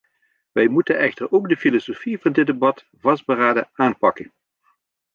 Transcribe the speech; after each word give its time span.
Wij 0.51 0.67
moeten 0.67 0.97
echter 0.99 1.31
ook 1.31 1.49
de 1.49 1.57
filosofie 1.57 2.19
van 2.19 2.31
dit 2.33 2.45
debat 2.45 2.85
vastberaden 2.97 3.69
aanpakken. 3.73 4.33